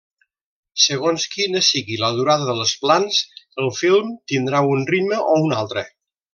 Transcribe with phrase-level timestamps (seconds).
[0.85, 3.21] Segons quina sigui la durada dels plans,
[3.67, 5.89] el film tindrà un ritme o un altre.